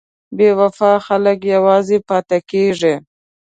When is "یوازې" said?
1.53-1.97